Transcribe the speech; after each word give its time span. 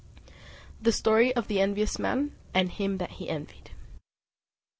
The 0.81 0.91
Story 0.91 1.31
of 1.35 1.47
the 1.47 1.59
Envious 1.61 1.99
Man, 1.99 2.31
and 2.55 2.69
of 2.69 2.75
him 2.77 2.97
that 2.97 3.11
he 3.11 3.29
Envied. 3.29 3.69